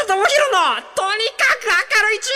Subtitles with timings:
[0.00, 0.24] 下智博の
[0.94, 2.30] とにかく明るい中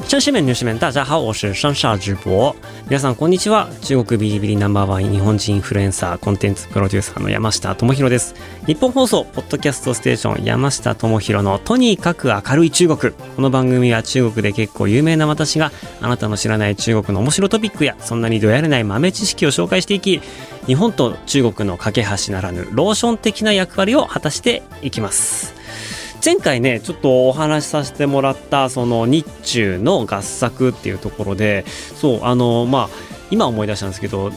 [0.07, 2.55] 中国面女士们，大家好，我是上下直播。
[2.92, 3.70] 皆さんこんにちは。
[3.80, 8.34] 中国ビリビリナンバーワン日本人インフルエンサーコンテンツプロデューサーの山下智博です。
[8.66, 13.14] 日本放送ポッドキャストステーション山下智博のとにかく明るい中国。
[13.14, 20.20] この番組は中国で結構有名な私があなたの知らない中国の面白トピックやそんなにどやれない豆知識を紹介していき、
[20.66, 25.61] 日本と中国の架け橋ならぬローション的な役割を果たしていきます。
[26.24, 32.88] 前回ねちょっとお話しさせてもらったその日中の合作っていうところでそうあのまあ
[33.32, 34.30] 今思い出したんですけど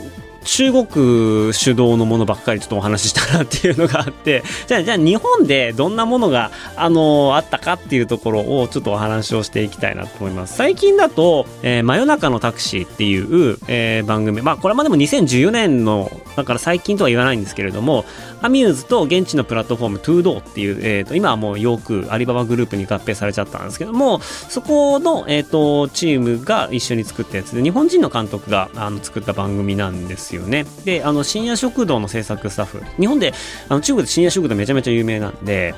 [0.46, 10.56] 中国主導のものばっかりちょっとお話ししたなっていうのがあって じゃあじゃあ日本でどんなものがあのあったかっていうところをちょっとお話をしていきたいなと思います。
[10.56, 14.42] 最近だと、えー、真夜中のタクシーっていう、えー、番組。
[14.42, 18.06] まあこれまでも2014年のだから最近とは言わないんですけれども
[18.42, 30.35] アミューズと現地のプラットフォームトゥードっていう、えーと、今はもうよくアリババグループに合併されちゃったんですけどもそこの、えーと、チームが一緒に作ったやつで日本人の監督があの作った番組なんですよ。
[30.36, 30.66] よね。
[30.84, 32.82] であの深夜食堂の制作スタッフ。
[33.00, 33.34] 日本で
[33.70, 35.74] あの中国で深夜食堂めちゃめちゃ有名なんで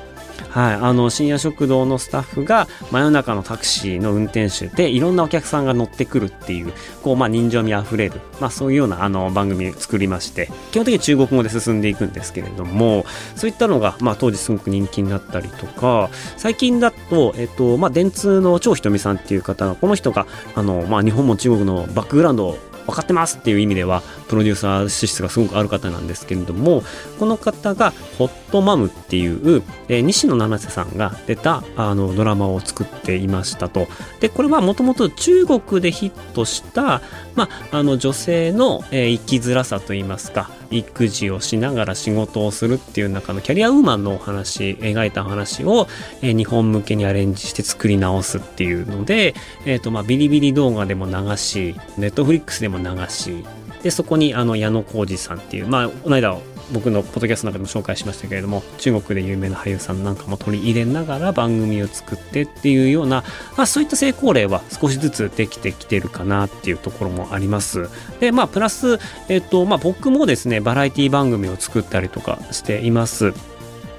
[0.48, 13.04] はい、あの深夜食堂のスタッフが真夜中のタクシーの運転手でいろんなお客さんが乗ってくるっていうこう、まあ、人情味あふれる、まあ、そういうようなあの番組を作りまして基本的に中国語で進んでいくんですけれども
[13.36, 26.82] そういったのが、まあ、当時すごく人気になったりとか最近だと、えっとまあ、電通の張ひとみさんっていう方がこの人があの、まあ、日本も中国のバックグラウンドを分かってますっていう意味ではプロデューサー資質がすごくある方なんですけれども
[27.18, 33.86] この方がホットマムっていう、えー、西野七瀬さんが出たあのドラマを作っていましたと。
[34.20, 37.02] でこれはもともと中国でヒットした、
[37.34, 45.86] まあ、あの女性の、えー、生きづらさといいますか育児をしながら仕事をするっていう中のキャリアウーマンのお話描いた話を、
[46.22, 49.34] えー、日本向けにアレンジして作り直すっていうので、
[49.64, 53.44] えーとまあ、ビリビリ動画でも流しネットフリックスでも流し
[53.82, 56.36] でそこにあの矢野浩二さんっていうまあこの間
[56.72, 63.24] 僕のポッドキャストの中でも紹介しましたけれども中国で有名な俳優さんなんかも取り入れながら番組を作ってっていうような、
[63.56, 67.88] まあ、そういった成功例は少しずつできてきてるかなっていうところもあります。
[68.20, 68.98] でまあプラス、
[69.28, 73.32] えっとまあ、僕もですねバラエティ番組を作ったりとかしています。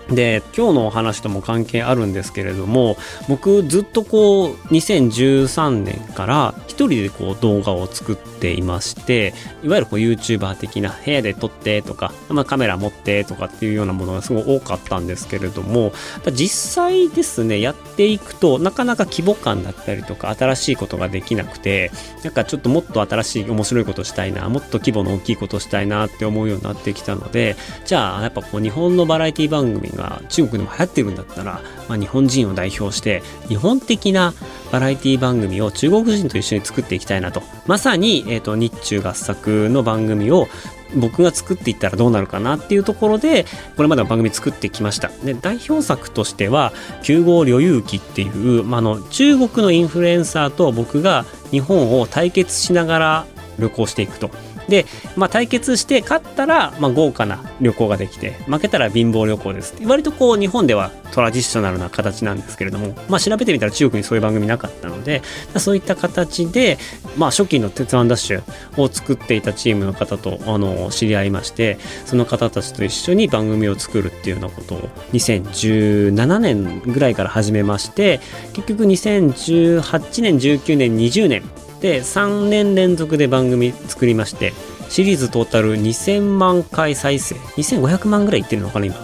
[0.09, 2.97] で今日のお話とも関係あるんですけれども
[3.27, 9.33] 僕ずっとこう2013年から一人でこう動画を作ってていまして
[9.63, 15.91] いわゆるこう YouTuber 的な部屋で撮ってとか、まあ、カメラ持ってとかっていうようなものがすごい多かったんですけれども
[16.31, 21.91] 実際ですねやっていくとなかなか規模感だったりとか新しいことができなくて
[22.23, 34.33] なんかちょっともっと新しい面白いことしたいなもっと規模の大きいことしたいなって思うようになってきたのでじゃあやっぱこう日本のバラエティ番組が中国でも流行ってるんだったら、まあ、日本人を代表して日本的な
[34.71, 37.41] バラエティ番組を中国人と一緒に作っていきたいなと。
[37.65, 40.47] まさに、えーと、日中合作の番組を
[40.95, 43.45] 僕が作っていったらどうなるかなっていうところで
[43.75, 45.09] これまでの番組作ってきました。
[45.23, 46.73] で代表作としては
[47.03, 53.25] 「9号旅遊記」っていう、まあ、の中国のインフルエンサーと僕が日本を対決しながら
[53.59, 54.31] 旅行していくと。
[54.69, 54.85] で、
[55.15, 65.21] まあ、対決して勝ったら、まあ、豪華な旅行ができて負けたら貧乏旅行です割とこう日本ではトラディショナルな形なんですけれども、まあ、調べてみたら中国にそういう番組なかったので
[65.57, 66.77] そういった形で、
[67.17, 68.43] まあ、初期の「鉄腕ダッシュ」
[68.77, 78.19] を作っていたチームの方とあの知り合いましてその方たちと一緒に番組を作るっていうようなことを2017年ぐらいから始めまして
[78.53, 81.43] 結局2018年19年20年
[81.81, 84.53] で3年連続で番組作りまして
[84.89, 87.35] シリーズトータル2000万回再生。
[87.35, 88.95] 2500万ぐらいいってるのかな今。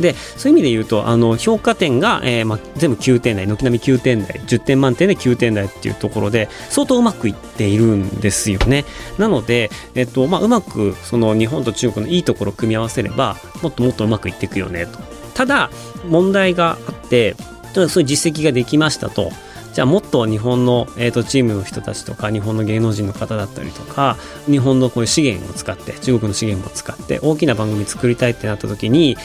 [0.00, 8.86] でそういう意味で言うとあの評価点が、えーま、全部9点台軒並み9点台10点満点で9点台っていうところで相当うまくいっているんですよね。
[9.18, 14.98] なので、えっとまあ、うまくその日本と中国のいいところを組み合わせればもっともっとうまくいっていくよねと。
[15.34, 15.70] ただ
[16.08, 17.36] 問題があって
[17.74, 19.30] そういう実績ができましたと。
[19.72, 29.16] じゃあもっと日本の、えーと、チームの人たちとか日本の芸能人の方だったりとか日本のこういう資源を使って中国の資源も使って大きな番組作りたいってなった時に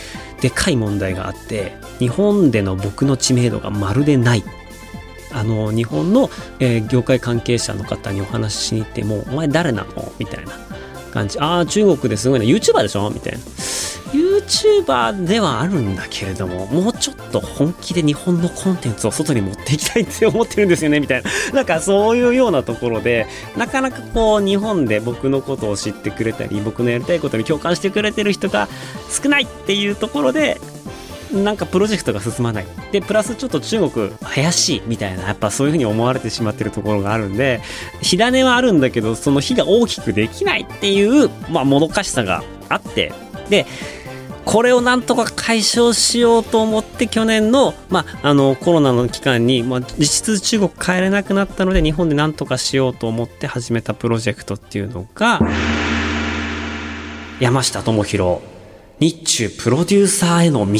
[0.42, 4.44] でかい問題があって日本での僕の知名度がまるでない。
[5.32, 10.54] あの日本の、えー、業界関係者の方にお話ししに行っても「お前誰なの?」みたいな。
[11.16, 13.40] 感じ「ああ中国ですごいな YouTuber でしょ?」みたいな
[14.14, 21.30] YouTuber ではあるんだけれども、もうちょっと本気で日本のコンテンツを外に持っていきたいって思ってるんですよね、みたいな。
[21.54, 23.28] なんかそういうようなところで、
[23.58, 28.70] なかなかこう日本で僕のことを知ってくれたり、僕のやりたいことに共感してくれてる人が
[29.10, 30.62] 少ないっていうところで、
[31.44, 32.66] なんかプロジェクトが進まない。
[32.92, 37.62] で、プラスちょっと中国怪しいみたいな、やっぱそういうふうに思われてしまってるところがあるんで、
[38.02, 43.14] 火種はあるんだけど、その火が大きくできないっていう、まあ、もどかしさがあって、
[43.50, 43.66] で、
[44.46, 55.40] これをなんとか解消しようと思って去年の,、まあ、あのコロナの期間に、まあ、実質中国帰れなくなったので日本でなんとかしようと思って始めたプロジェクトっていうのが
[57.40, 58.42] 山下智博
[59.00, 60.80] 日中プロデューサーへの道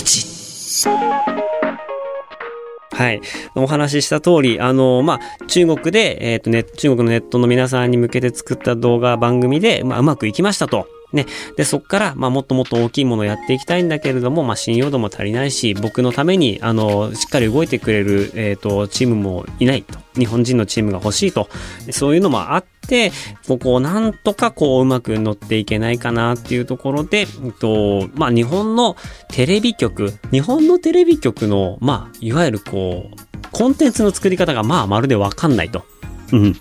[2.92, 3.22] はい。
[3.56, 10.88] お話しした通り、あの、まあ、中国で、えっ、ー、とね、中国のネットの皆さんに向けて作った動画番組で、まあ、うまくいきましたと。
[11.16, 11.26] ね。
[11.58, 20.00] で、そっから、まあ、もっともっと大きいものをやっていきたいんだけれども、まあ、信用度も足りないし、僕のために、あの、しっかり動いてくれる、えっ、ー、と、チームもいないと。
[20.18, 21.50] 日本人のチームが欲しいと。
[21.92, 23.12] そういうのもあって、
[23.48, 28.96] ここをなんとかこう、うまく乗っていけないかなっていうところで、えっと、まあ、日本の
[29.30, 35.86] テレビ局、日本のテレビ局の、まあ、いわゆるこう、コンテンツの作り方が、まあ、まるでわかんないと。
[36.32, 36.56] うん。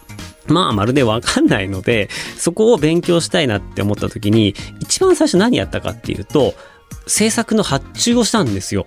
[0.48, 6.54] まあ、まるでわかんないので、そこを勉強したいなって思った時に、一番最初何やったかっていうと、
[7.06, 8.86] 制作の発注をしたんですよ。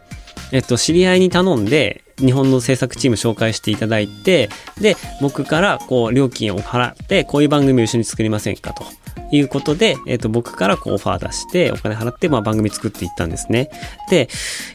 [0.51, 4.49] えっと、知り合いに頼んで、日本の制作チーム紹介していただいて、
[4.79, 8.85] で、僕からこう、料金を払って、こういう番組を一緒に作りませんかと。
[9.29, 13.69] いうことで、えっ、と、僕からこうオファー出して、お金払って、まあ番組作っていったんですね。
[14.09, 14.29] で、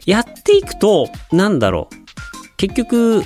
[0.04, 2.56] やっていくと、なんだろう。
[2.58, 3.22] 結局、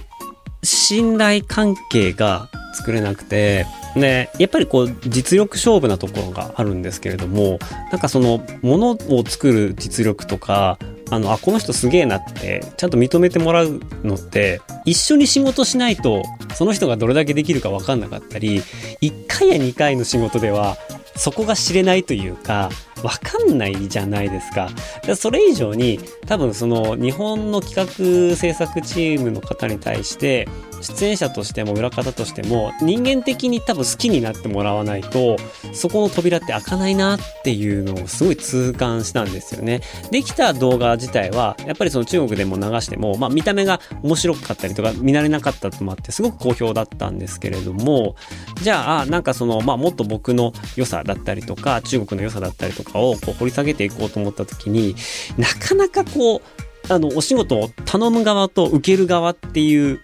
[0.63, 7.59] 信頼関係が作れなくて、ね、やっぱりこう実力勝負なところがあるんですけれども
[7.91, 10.79] なんかそのものを作る実力とか
[11.11, 16.23] あのあこの人すげえなってちゃんと認めてもらうのって一緒に仕事しないと
[16.55, 18.61] その人がどれだけできるか分かんなかったり
[19.01, 20.77] 1回や2回の仕事では
[21.17, 22.71] そこが知れないというか
[23.03, 24.69] わかんないじゃないですか。
[25.17, 30.49] それ以上に多分その日本の企画制作チームの方に対して
[30.87, 35.37] 出演者としても裏方としても人間的に多分好きになってもらわないと
[35.73, 39.81] そこの扉って開かないなっていうのをすごい痛感したんですよね。
[40.11, 48.17] できた動画自体はやっぱりその中国でも流しても、まあ、見た目が面白かったりとか見慣れなかったともあってすごく好評だったんですけれども
[48.63, 54.95] じゃあなんかその、まあ、もっと僕の良さだったりとか中国の良さだったりとかをこう掘り下げていこうと思った時に
[55.37, 56.43] なかなかこう
[56.89, 60.01] あのお仕事を頼む側と受ける側っていう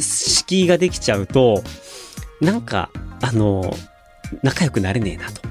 [0.00, 1.62] 敷居ができちゃうと、
[2.40, 3.74] なんか、あの、
[4.42, 5.42] 仲良くなれねえなと。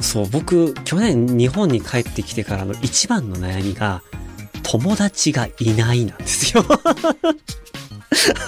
[0.00, 4.02] そう、僕、去年日本に帰ってきてからの一番の悩みが、
[4.62, 6.64] 友達がいないなんですよ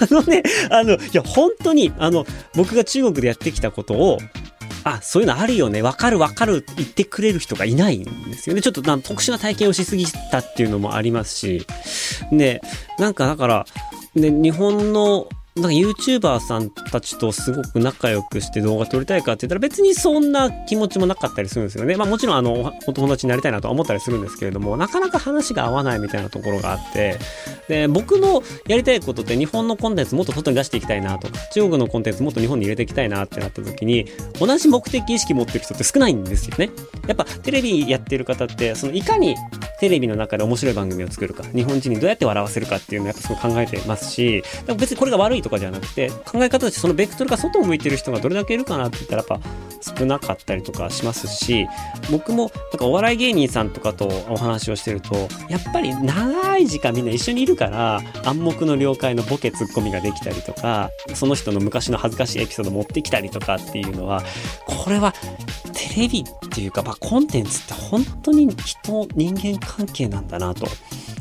[0.01, 2.25] あのね、あの、いや、本当に、あの、
[2.55, 4.17] 僕が中国でやってきたことを、
[4.83, 8.61] あ、そういうのあるよね、わかるわかるって言ってくれる人がいないんですよね。
[8.61, 11.65] ちょっとな特殊な体験をしすぎたっていうのもありますし、
[12.31, 12.61] で、
[12.97, 13.65] なんかだから、
[14.15, 15.27] で、日本の
[15.57, 21.95] なんか YouTuber さんたちとすごく仲良くして動画撮りたいかって言ったら別にそんな気持ちもなかったりするんですよね。
[21.95, 27.17] まあもちろんあの、お友達になりたいなとは思ったりするんですけれども、なかなか話が合わないみたいなところがあって、
[27.67, 34.05] で、僕のやりたいことって日本のコンテンツもっと外に出していきたいなとか、中国のコンテンツもっと日本に入れていきたいなってなった時に、
[34.39, 36.69] 同じ目的意識持ってる人って少ないんですよね。
[37.07, 39.35] やっぱテレビやってる方って、そのいかに
[39.79, 44.43] テレビの中で面白い番組を作るか、日本人にどうやって笑わせるかっていうのをやっぱすごい考えてますし、
[44.77, 49.39] 別にこれが悪いととかじゃなくて、考え方としてそのベクトルが外を向いてる人がどれだけいるかなって言ったらやっぱ
[49.99, 51.67] 少なかったりとかしますし
[52.11, 55.15] 僕もなんかお笑い芸人さんとかとお話をしてると
[55.49, 64.23] やっぱり長い時間みんな一緒にいるから暗黙の了解のボケツッコミができたりとかその人の昔の恥ずかしいエピソード持ってきたりとかっていうのは
[64.65, 65.13] これは
[65.73, 70.67] テレビっていうか、まあ、コンテンツって本当に人人間関係なんだなと。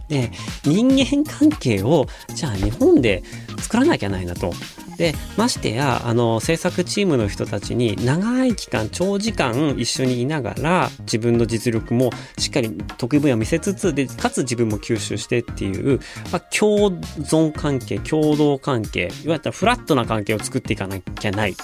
[0.08, 0.30] で
[0.64, 3.24] 人間関係をじゃあ日本で
[3.66, 4.52] 作らなきゃないなと。
[4.96, 16.00] でましてやあの制作チームの人たちに長い期間長時間一緒にいながら自分の実力もしっかり得意分野を見せつつでかつ自分も吸収してっていう、
[16.32, 21.54] まあ、共存関係共同関係いわゆるフラットな関係を作っていかなきゃない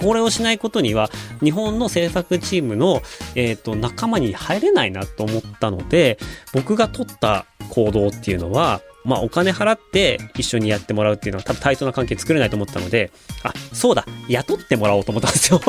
[0.00, 1.10] これをしないことには
[1.42, 3.02] 日本の制作チームの、
[3.34, 6.18] えーと、と仲間に入れないなと思ったので
[6.52, 13.10] 僕が取った行動っていうのはまあお金払って一緒にやってもらうっていうのは多分対等な関係作れないと思ったので、
[13.42, 15.60] あ、そうだ、雇ってもらおうと思ったんですよ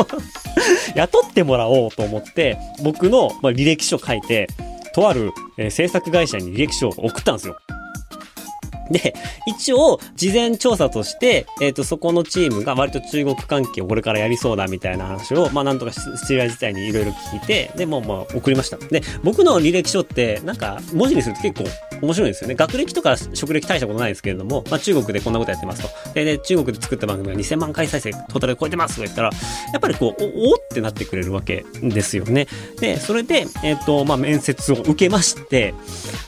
[0.95, 4.47] 雇ってもらおうと思って、僕の、ま、履歴書書いて、
[4.93, 7.57] とある、え、制作会社に履歴書を送ったんですよ。
[8.91, 9.15] で、
[9.45, 18.77] 一応、事前調査として、えっ、ー、と、そこのチームが割と中国関係をこれからやりそうだみたいな話を、まあ、なんとかシチュア自体にいろいろ聞いて、で、もう、まあ、送りました。
[18.77, 21.69] で、僕の履歴書って、なんか、文字にすると結構
[22.01, 22.55] 面白いんですよね。
[22.55, 26.13] 学歴とか職歴大したことないですけれども、まあ、中国でこんなことやってますと。
[26.13, 29.31] で、で中国で作った番組が2000万回再生トータルで超えてますとか言ったら、
[29.73, 32.47] やっぱりこう、おおってなってくれるわけですよね。
[32.79, 35.73] で、それで、えっ、ー、と、まあ、面接を受けまして、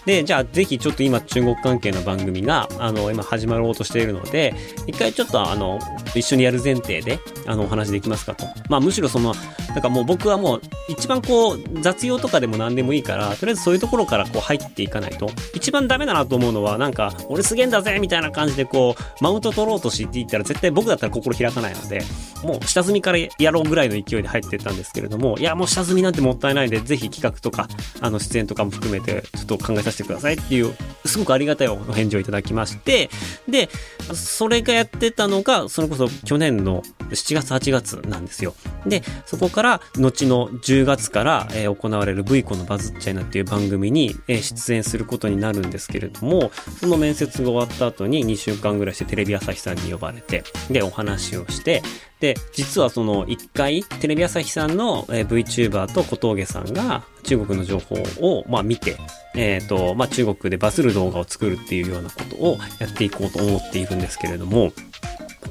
[0.05, 4.55] で、じゃあ、ぜひちょっと今中国関係の番組が、あの、今始まろうとしているので、
[4.87, 5.79] 一回ちょっとあの、
[6.15, 8.45] 一緒にやる前提で、あの、お話できますかと。
[8.69, 9.35] まあ、むしろその、
[9.69, 15.29] なんかもう僕はもう、一番こう、雑用とかでも何でもいいから、とりあえずそういうところからこう入っていかないと。
[15.53, 22.01] 一番ダメだなと思うのは、なんか、俺すげえんだぜみたいな感じでこう、マウント取ろうとしていったら、絶対僕だったら心開かないので、
[22.43, 27.67] もう下積みからやろうぐらいの勢いで入っていったんですけれども、いや、もう下積みなんてもったいないんで、ぜひ企画とか、
[28.01, 30.73] あの、出演とかも含めて、ちょっと考えさせてくださいっていう
[31.05, 33.09] すごくありがたいお返事をいただきまして、
[33.47, 33.69] で、
[34.13, 38.53] それがやってたのが、それこそ去年の7月8月なんですよ。
[38.85, 51.81] で、そこから後の10月から、えー、行われる V コのバズっちゃいなっていう番組に、えー、出演することになるんですけれども、その面接が終わった後に2週間ぐらいしてテレビ朝日さんに呼ばれて、で、お話をして、
[52.19, 58.97] で、実はその一回、テレビ朝日さんの、VTuber と小峠さんが中国の情報を、まあ見て、
[59.35, 64.73] えっ、ー、と、まあ中国でバズる動画を作るっていうようなことをやっていこうと思っているんですけれども、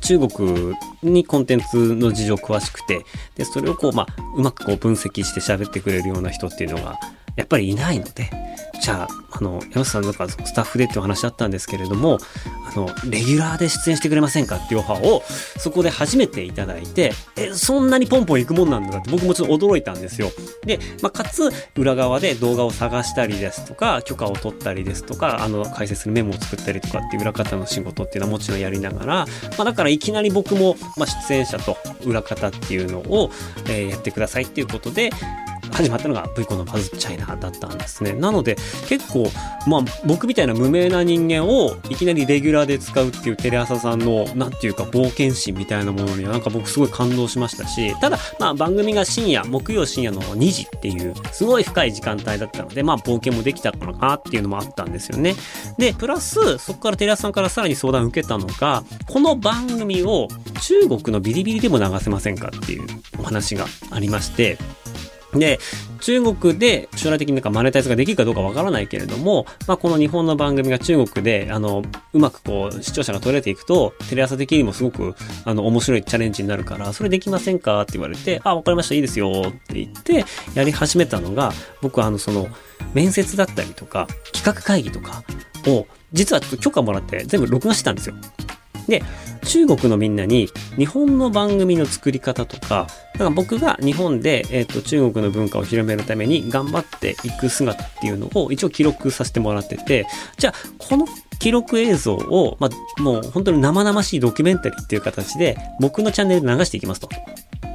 [0.00, 3.04] 中国にコンテンツの事情詳しくて、
[3.37, 4.06] で、それをこう、まあ、
[4.37, 6.98] うまくこう分析して喋ってくれるような人っていうのが、
[7.37, 8.30] やっぱりいないので、
[8.88, 12.16] じゃあ、あの、山下さんとかスタッフでってお話あったんですけれども、
[12.75, 15.23] あの、レギュラーで出演してくれませんかっていうオファーを、
[15.59, 20.30] そこで初めていただいて、え、そんなにポンポン行くもんなんだって僕もちょっと驚いたんですよ。
[20.64, 29.26] で、まあ、かつ、裏側で動画を探したりですとか、許可を取ったりですとか、あの、解説するメモを作ったりとかっていう裏方の仕事っていうのはもちろんやりながら、ま
[29.59, 31.76] あ、だからいきなり僕も、まあ、出演者と
[32.07, 33.30] 裏方っていうのを、
[33.66, 35.11] えー、やってくださいっていうことで、
[35.72, 38.12] 始まったのが V コンのバズチャイナだったんですね。
[38.12, 38.56] なので
[38.88, 39.30] 結構、
[39.66, 55.34] まあ僕みたいな無名な人間をいきなりレギュラーで使うっていうテレ朝さんの、なんていうか冒険心みたいなものにはなんか僕すごい感動しましたし、ただまあ番組が深夜、木曜深夜の2時っていうすごい深い時間帯だったので、まあ冒険もできたのかなっていうのもあったんですよね。
[55.78, 60.28] で、プラスそこからテレ朝さんからさらに相談を受けたのが、この番組を
[60.62, 62.87] 中国のビリビリでも流せませんかっていう
[63.18, 64.56] お話がありまして、
[65.35, 65.58] で、
[66.00, 71.82] 中国で将来的になんかマネタイズができるかどうかわからないけれども、まあ、この日本の番組が中国で、あの、
[72.12, 82.49] うまくこう、視聴者が取れていくと、テレ朝的にもすごく、あの、面白いチャレンジになるから、それできませんかって言われて、あ、わかりました、いいですよって言って、やり始めたのが、僕はあの、その、
[82.94, 85.25] 面接だったりとか、企画会議とか
[85.66, 88.14] を、実はちょっと許可もらって全部録画してたんですよ。
[88.88, 89.02] で、
[89.45, 100.07] 中国のみんなに日本の番組の作り方とか、だから僕が日本で、えっ、ー、と、中国の文化を広めるために頑張っていく姿っていうのを一応記録させてもらってて、
[100.38, 101.07] じゃあ、この
[101.38, 107.09] 記録映像を、まあ、もう本当に生々しいドキュメンタリーっていう形で僕のチャンネルで流していきますと。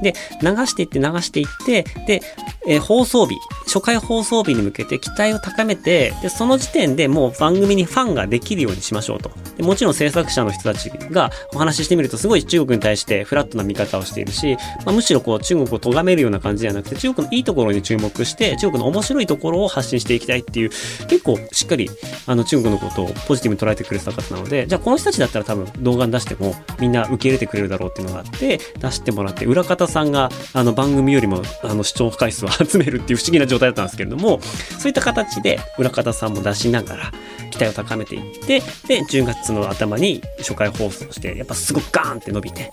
[0.02, 2.22] で、流していって流していって、で、
[2.66, 3.34] えー、放送日、
[3.66, 9.30] 初回放送日に向けて期待を高めて、で、その時点でもう番組にファンができるようにしましょうと。
[9.56, 20.70] でもちろん制作者の人たちがお話ししてみるとすごい中国に対してフラットな見方をしているし、まあ、むしろこう中国を咎めるような感じじゃなくて、中国のいいところに注目して、中国の面白いところを発信していきたいっていう、
[21.08, 21.90] 結構しっかり
[22.26, 34.40] あの中国のことをポジティブに捉えてくれてた方なので、じゃあこの人たちだったら多分動画に出してもみんな受け入れてくれるだろうっていうのがあって、出してもらって、裏方田さんがあの番組よりもあの視聴回数を集めるっていう不思議な状態だったんですけれども、
[34.78, 37.12] そういった形で裏方さんも出しながら、
[37.50, 42.70] 期待を高めていって、で、10月の頭に初回放送して、やっぱすごくガーンって伸びて、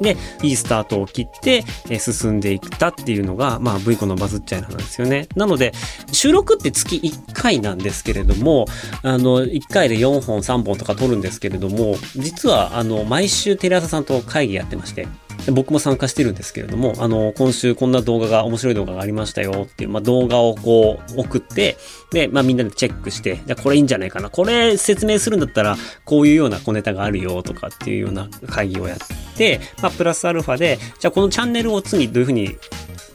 [0.00, 5.28] で、いいスタートを切って、え進んでいったっていうのが、まあ、V コのバズっちゃいなんですよね。
[5.36, 5.72] なので、
[6.12, 8.66] 収録って月1回なんですけれども、
[9.02, 15.06] あの、1回で4本、3本とか撮るんですけれども、実は、あの、毎週テレ朝さんと会議やってまして、
[15.52, 21.76] 僕も参加してるんですけれども、あの、今週こんな動画が、面白い動画がありましたよっていう、まあ、動画をこう送って、
[22.12, 24.30] で、まあ、みんなでチェックして、じゃこれいいんじゃないかな。
[24.30, 28.98] これ説明するんだったら、こういうような小ネタがあるよとかっていうような会議をやっ
[29.36, 32.56] て、まあ、プラスアルファで、じゃあこのチャンネルを次どういうふうに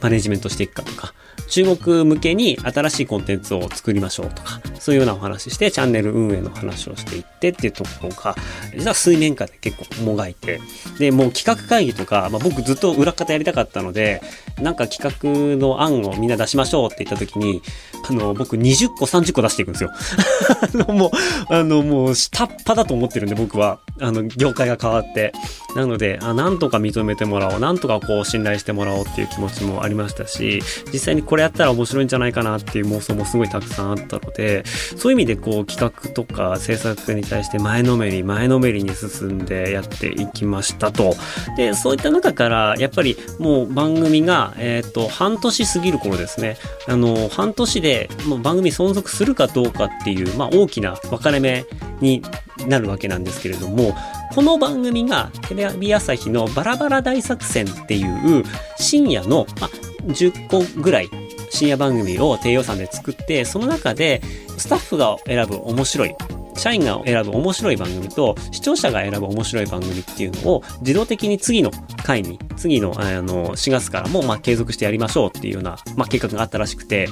[0.02, 1.14] マネジメントしていくかとか、
[1.50, 8.36] 中国向けに新しいコンテンツを作りましょうとか、そういうようなお話して、チャンネル運営の話をしていってっていうところが、
[8.76, 10.60] 実は水面下で結構もがいて、
[11.00, 14.22] で、もう企画会議とか、まあ、僕ずっと裏方やりたかったので、
[14.62, 17.62] なんか企画の案をみんな出しましょうって言った時に、
[18.10, 19.92] あの、僕20個30個出していくんですよ。
[20.62, 21.12] あの、もう、
[21.54, 25.34] あの、もう下っ端だと思ってるんで僕は、あの、業界が変わって。
[25.76, 41.16] なので、あ、なんとか認めてもらおう、なんとかこう信頼してもらおうっていう気持ちもありましたし、実際にこれやったら面白いんじゃないかなっていう妄想もすごいたくさんあったので、そういう意味でこう企画とか制作に対して前のめり、前のめりに進んでやっていきましたと。
[41.58, 51.66] で、そういった中から、やっぱりもう番組が、え、ー、と、半年過ぎる頃ですね、あの、半年でもう番組存続するかどうかっていう、まあ大きな分かれ目
[52.02, 52.22] に
[52.68, 53.96] なるわけなんですけれども、
[54.32, 58.44] この番組がテレビ朝日のバラバラ大作戦っていう
[58.78, 59.70] 深夜の、まあ、
[60.08, 61.10] 10個ぐらい
[61.50, 64.22] 深夜番組を低予算で作って、その中で
[64.58, 66.16] スタッフが選ぶ面白い
[66.56, 71.72] 社員が選ぶ面白い番組と視聴者が選ぶ面白い番組っていうのを自動的に次の
[72.04, 77.08] 回に、次のあの4月からもまあ継続してやりましょうっていうような、まあ、計画があったらしくて、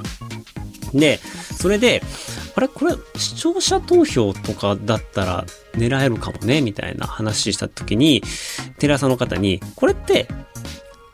[0.92, 2.02] で、それで、
[2.54, 8.22] あれこれ視聴者投票とかだったら狙えるかもねみたいな話した時に、
[8.78, 10.28] テレ朝の方に、これって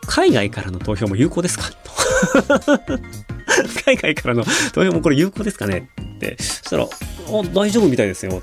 [0.06, 1.70] 海外からの投票も有効ですか？
[1.70, 1.93] と。
[3.84, 5.88] 海外からの投票もこれ有効ですかね？
[6.00, 6.36] って。
[6.42, 6.88] そしたら、
[7.52, 8.42] 大丈夫みたいですよ。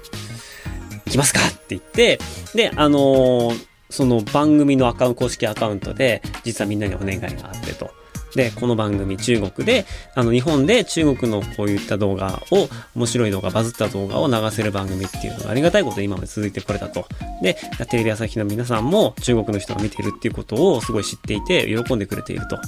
[1.05, 1.39] 行きますか？
[1.41, 2.19] って言って、
[2.53, 7.91] で、あのー、その番組のアカウント、公式アカウントで、実はみんなにお願いがあってと。
[8.35, 9.85] で、この番組中国で、
[10.15, 17.05] あの日本で中国のこういった動画を、面白い動画、バズった動画を流せる番組っていうのがありがたいことで今まで続いてこれたと。
[17.41, 17.57] で、
[17.89, 22.59] テレビ朝日の皆さんも中国の人が見てるっていうことをすごい知っていて、喜んでくれていると。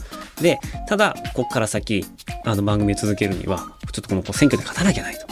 [0.41, 2.05] で、ただ、こっから先、
[2.45, 3.59] あの番組続けるには、
[3.91, 5.27] ちょっとこの選挙で勝たなきゃないと。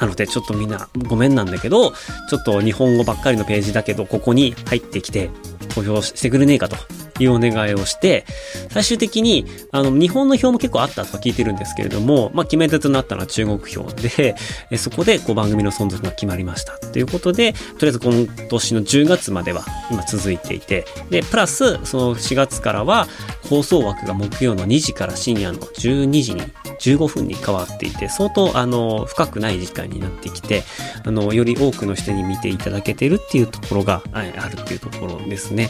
[0.00, 1.92] なので、ちょっとみんなごめんなんだけど、
[2.28, 5.30] ちょっと日本語ばっかりのページだけど、ここに入ってきて
[5.74, 6.76] 投票してくれねえかと
[7.20, 8.24] いうお願いをして、
[8.70, 14.34] 最終的に、あの、日本の票も結構あったとは聞いてるんですけれども、まあ、決め手となったのは中国票で、
[14.76, 16.72] そこで、こう、番組の存続が決まりました。
[16.78, 23.08] ということで、とりあえず今年の10月までは今続いていて、で、プラス、その4月からは、
[23.48, 26.42] 放送枠が木曜の2時から深夜の12時に
[26.80, 30.62] 15分に変わっていて、相当、あの、深くない時間になってきて、
[31.04, 35.68] あの、より多くの人に見ていただけてるっていうところがあるっていうところですね。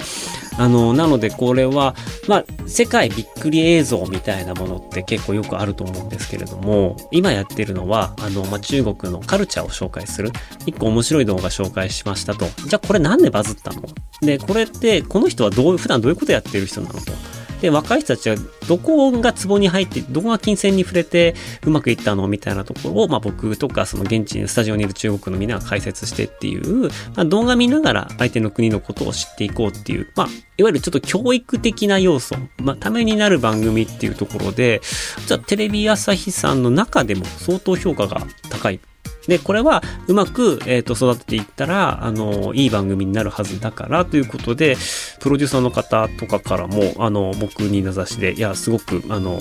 [0.57, 1.97] あの、なのでこれは、
[2.29, 10.31] まあ、世界びっくり映像みたいなものって結構よくあると思うんですけれども、今やってるのは、あの、まあ、中国のカルチャーを紹介する。
[10.67, 12.47] 一個面白い動画紹介しましたと。
[12.67, 13.83] じゃあこれなんでバズったの？
[14.21, 17.12] で、これって、この人はどう、普段どういうことやってる人なのと？
[17.61, 18.37] で、若い人たちは
[18.69, 34.81] どこがツボに入って、どこが金銭に触れてうまくいったのみたいなところを、まあ僕とかその現地にスタジオにいる中国のみんなが解説してっていう、まあ、動画見ながら相手の国のことを知っていこうっていう、まあいわゆるちょっと教育的な要素、まあ、ためになる番組っていうところで、
[35.27, 38.81] じゃあテレビ朝日さんの中でも相当評価が高い。
[39.29, 44.77] で、これはうまく、えっ、ー、と、育てていったら、あの、いい番組になるはずだからということで、
[45.21, 49.41] プロデューサーの方とかからも、あの、僕に名指しで、いや、すごく、あの、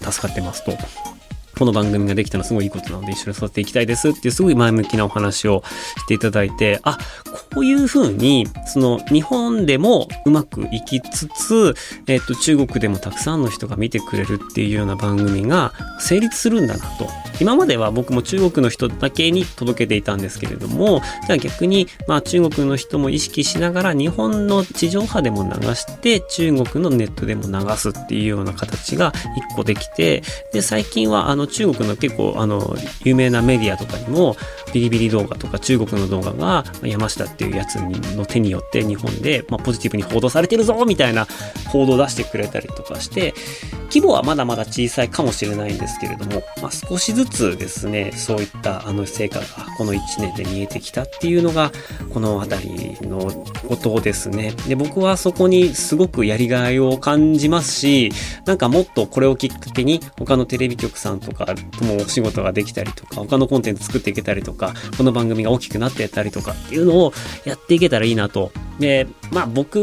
[0.00, 0.72] 助かってますと。
[1.58, 5.62] この番組ができたのすごいいいことなので一緒に育てていきたいですっていうすごい前向きなお話を
[5.98, 6.98] していただいて、あ、
[7.54, 11.74] こういうふうに、その日本でもうまくいきつつ、
[12.06, 17.08] えっ、と、中国でもたくさんの人が見てくれるっていうような番組が成立するんだなと。
[17.40, 29.12] 今までは僕も中国の人だけに届けていたんですけれども、じゃあ逆に、まあ中国の人も意識しながら日本の地上波でも流して、中国のネットでも流すっていうような形が
[29.50, 34.36] 一個できて、で、最近はあの中国の結構あの有名なメディアとかにも
[34.72, 37.76] ビリビリ動画とか中国の動画が山下っていうやつ
[38.16, 41.26] の手によって日本で、まあ、ポジティブに報道されてるぞみたいな
[41.68, 43.34] 報道を出してくれたりとかして
[43.94, 49.44] 規模はまだまだ小さいかもしれないんですけれども、まあ、少しずつですねそういったあの成果が
[49.78, 51.70] この1年で見えてきたっていうのが
[52.12, 53.30] この辺りの
[53.68, 54.52] ことですね。
[54.66, 58.10] で僕はそこにすごくやりがいを感じますし
[58.46, 67.12] なんかもっとこれをきっかけに他のテレビ局さんとかともお仕事ができたりとか他のコンテンツ作っていけたりとかこの番組が大きくなっていったりとかっていうのを
[67.44, 68.52] やっていけたらいいなと。
[68.78, 69.76] で、まあ僕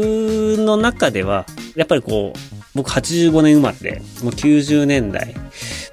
[0.58, 5.34] の中では、やっぱりこう、僕85年生まれで、もう90年代、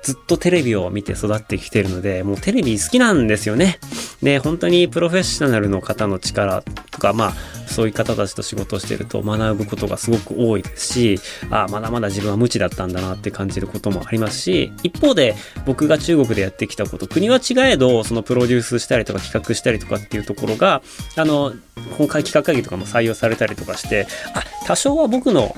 [0.02, 3.80] ずっとテレビを見て育ってきてるので、もうテレビ好きなんですよね。
[4.24, 7.34] で、本当にプロフェッショナルの方の力とか、まあ、
[7.68, 20.82] そういう方たちと仕事をしてると学ぶことがすごく多いですし、ああ、まだまだ自分は無知だったんだなって感じることもありますし、一方で僕が中国でやってきたこと、国は違えど、そのプロデュースしたりとか企画したりとかっていうところが、
[21.16, 21.54] あの、
[21.98, 25.56] 今回企画会議とかも採用されたりとかして、あ、多少は僕の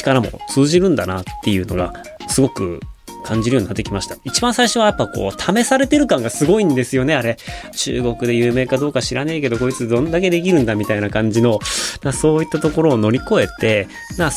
[0.00, 1.92] 力も通じるんだなっていうのが、
[2.28, 2.80] すごく
[3.22, 4.16] 感じるようになってきました。
[4.24, 7.36] 一番最初はやっぱこう、試されてる感がすごいんですよね、あれ。
[7.76, 11.58] 中国で有名かどうか知らねえけど、こいつどんだけできるんだみたいな感じの、
[12.12, 13.88] そういったところを乗り越えて、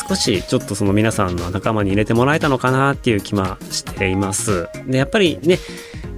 [0.07, 4.67] 少しちょっとその皆さんの仲間に入れてもらえたのかなっていう気はしています。
[4.87, 5.59] で、やっぱりね、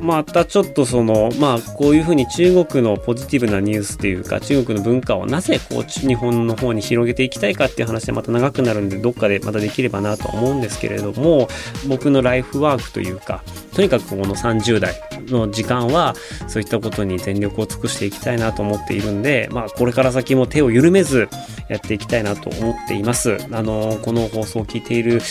[0.05, 11.47] またちょっとその、まあ、こういうふうに中国のポジティブなニュースっていうか、中国の文化をなぜこう、日本の方に広げていきたいかっていう話でまた長くなるんで、どっかでまたできればなと思うんですけれども、
[11.87, 14.95] 僕のライフワークというか、とにかくこの30代
[15.27, 16.15] の時間は、
[16.47, 21.27] そういったことに全力を尽くしていきたいなと思っているんで、まあ、これから先も手を緩めず
[21.67, 23.37] やっていきたいなと思っています。
[23.51, 25.21] あの、この放送を聞いている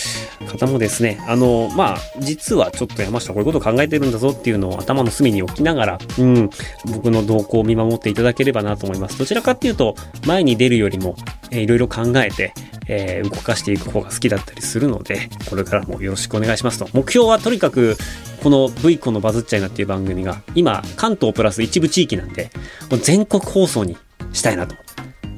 [0.46, 6.50] 方もですね、あの、まあ、実はちょっと山下こういうこと考えてるんだぞっていうのを頭の隅に置きながら、うん、
[6.86, 9.18] 僕の動向を見守っていただければなと思います。
[9.18, 9.94] どちらかっていうと、
[10.26, 11.16] 前に出るよりも、
[11.50, 12.52] えー、いろいろ考えて、
[12.86, 16.88] えー、動かしていく方が好きだったりするので、これからもよろしくお願いしますと。
[16.92, 17.96] 目標はとにかく、
[18.42, 22.50] この V コのバズっちゃいなっていう番組が、今、関東プラス一部地域なんで、
[22.90, 23.96] もう全国放送に
[24.32, 24.74] したいなと。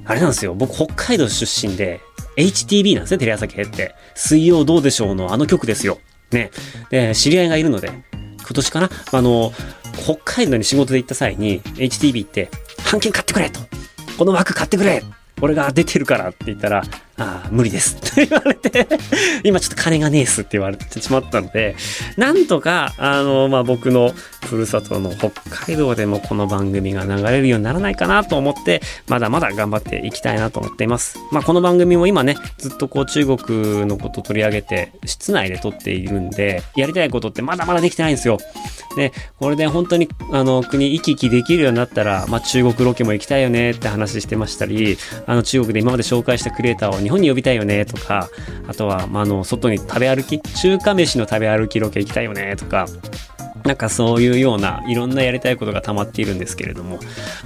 [0.05, 2.01] あれなんですよ、僕北海道出身で、
[2.37, 3.95] HTB なんですね、テレ朝系って。
[4.15, 5.99] 水曜どうでしょうのあの曲ですよ。
[6.31, 6.51] ね。
[6.91, 7.91] で、知り合いがいるので、
[8.47, 8.91] 今年かな？
[9.13, 9.53] あの、
[10.05, 12.49] 北海道に仕事で行った際に、HTB って、
[12.85, 13.61] 半券買ってくれと。
[14.17, 15.03] この枠買ってくれ
[15.43, 16.85] 俺が出てるからって言ったら、
[17.19, 18.87] ああ、無理ですって 言われて
[19.43, 21.77] 今ちょっと金がねえっすって言われてしまったので、
[22.17, 24.13] なんとか、あの、まあ、僕の
[24.47, 31.19] ふるさとの北海道でもこの番組が流れるようにならないかなと思って、まだまだ頑張っていきたいなと思っています。
[31.33, 38.39] まあ、この番組も今ね、ずっとこう中国のこと取り上げて、室内で撮っているんで、やりたいことってまだまだできてないんですよ。
[38.97, 48.29] で、これで本当に、あの、国行き来できるようになったら、まあ、中国ロケも行きたいよねって話してましたり、あの、中国で今まで紹介したクリエイターを日本に呼びたいよねとか、
[48.67, 52.87] あとは、まあ、の、外に食べ歩き、中華飯の食べ歩きロケ行きたいよねとか、
[53.65, 56.99] なんかそういうようないろんなやりたいことが溜まっているんですけれども、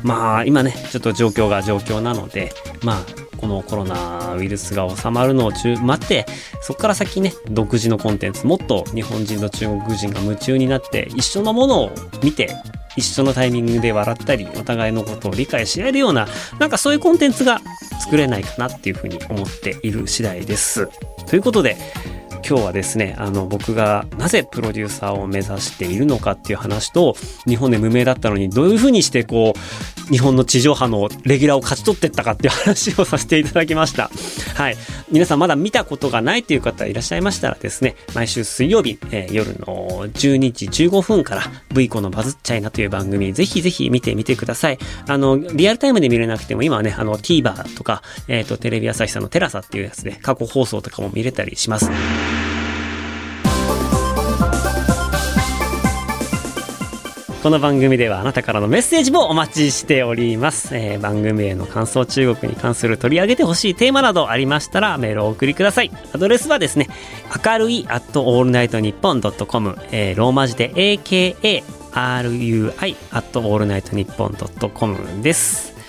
[0.02, 3.04] まあ今ね、ちょっと状況が状況なので、まあ
[3.38, 6.26] このコロナウイルスが収まるのを待って、
[6.60, 11.90] そこから先ね、独自のコンテンツ、もっと日本人と中国人が夢中になって、一緒のものを
[12.22, 12.54] 見て、
[13.00, 17.60] 一緒のタイミングで笑ったり、お互いのことを理解し合えるような、なんかそういうコンテンツが
[18.00, 20.88] 作れないかなっていうふうに思っている次第です。
[21.26, 21.76] ということで、
[22.46, 34.10] 今日はですね、あの、僕がなぜプロデューサーを目指しているのかっていう話と、日本で無名だったのにどういうふうにしてこう、日本の地上波のレギュラーを勝ち取ってったかっていう話をさせていただきました。
[34.54, 34.76] はい。
[35.10, 41.42] 皆さんまだ見たことがないという方いらっしゃいましたらですね、毎週水曜日、えー、夜の12時15分から
[41.74, 44.78] V コのバズっちゃいなという番組、ぜひぜひ見てみてください。
[45.06, 51.90] あの、リアルタイムで見れなくても今はね、あの TVer とか、えっ、ー、と、テレビ朝日さんのテラサっていうやつで過去放送とかも見れたりします。
[57.42, 60.76] この番組ではあなたからのメッセージもお待ちしております。
[60.76, 65.90] えー、番組への感想、中国に関する取り上げてほしいテーマなどありましたらメールをお送りください。
[66.12, 66.88] アドレスはですね、
[67.42, 75.79] 明るい at allnightnippon.com、えー、ローマ字で AKA RUI at allnightnippon.com です。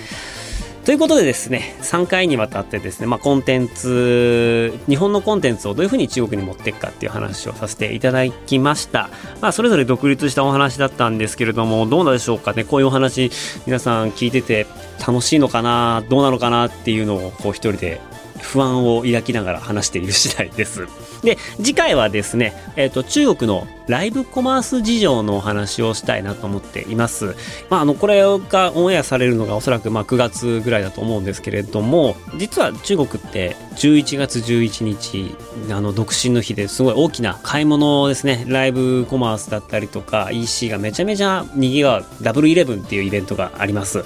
[0.84, 9.12] ということでですね、3回にわたってですね、まあ、コンテンツ、日本のコンテンツをどういうふうに中国に持っていくかっていう話をさせていただきました。
[9.42, 13.32] まあ、それぞれ独立したお話だったんですけれども、どうなんでしょうかね、こういうお話、
[13.68, 14.66] 皆さん聞いてて
[15.06, 18.02] 楽しいのかな、どうなのかなっていうのを、こう一人で
[18.42, 20.88] 不安を抱きながら話している次第です。
[21.24, 27.36] で、次回はですね、えっ、ー、と、中国のライブコマース事情のお話をしたいなと思っています。
[27.70, 35.36] まあ、あの、これがオンエアされるのがおそらくまあ9月ぐらいだと思うんですけれども、実は中国って11月11日、
[35.72, 44.06] あの、独身の日ですごい大きな買い物ですね、ライブコマースだったりとか EC がめちゃめちゃ賑わうダブルイレブンっていうイベントがあります。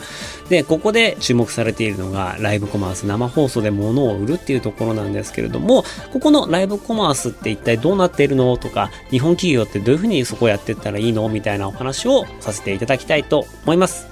[0.49, 8.57] で、ここで注目されているのがライブコマース生放送で物を売るっていうところなんですけれども、ここのライブコマースって一体どうなっているの？
[8.57, 11.27] とか、日本企業ってどういうふうにそこをやっていったらいいの？
[11.29, 14.07] みたいなお話をさせていただきたいと思います。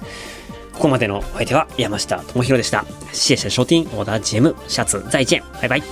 [0.73, 2.85] ここまでのお相手は山下智博でした。
[3.11, 5.41] シエシャ商店オーダー GM シャツ在見。
[5.61, 5.83] バイバイ。